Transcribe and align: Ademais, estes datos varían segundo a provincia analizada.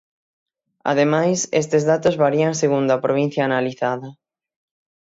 Ademais, 0.91 1.39
estes 1.61 1.83
datos 1.91 2.19
varían 2.23 2.53
segundo 2.61 2.91
a 2.93 3.03
provincia 3.05 3.41
analizada. 3.49 4.09